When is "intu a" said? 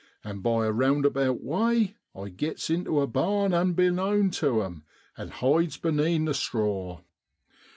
2.71-3.05